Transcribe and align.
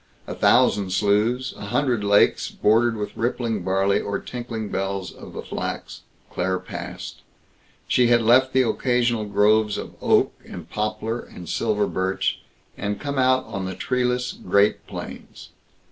A 0.25 0.33
thousand 0.33 0.91
slews, 0.91 1.53
a 1.57 1.65
hundred 1.65 2.03
lakes 2.03 2.49
bordered 2.49 2.97
with 2.97 3.15
rippling 3.15 3.61
barley 3.61 3.99
or 4.01 4.17
tinkling 4.17 4.69
bells 4.69 5.11
of 5.11 5.33
the 5.33 5.43
flax, 5.43 6.01
Claire 6.33 6.57
passed. 6.57 7.21
She 7.87 8.07
had 8.07 8.23
left 8.23 8.51
the 8.51 8.67
occasional 8.67 9.25
groves 9.25 9.77
of 9.77 9.93
oak 10.01 10.33
and 10.43 10.67
poplar 10.67 11.19
and 11.19 11.47
silver 11.47 11.85
birch, 11.85 12.39
and 12.75 12.99
come 12.99 13.19
out 13.19 13.45
on 13.45 13.65
the 13.65 13.75
treeless 13.75 14.31
Great 14.33 14.87
Plains. 14.87 15.49